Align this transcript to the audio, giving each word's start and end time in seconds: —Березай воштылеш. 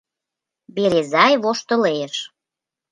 —Березай 0.75 1.33
воштылеш. 1.43 2.15